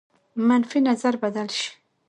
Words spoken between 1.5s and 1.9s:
شي.